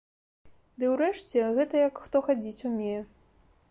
Ды 0.77 0.89
ўрэшце, 0.93 1.45
гэта 1.59 1.73
як 1.87 2.03
хто 2.09 2.25
хадзіць 2.31 2.65
умее. 2.73 3.01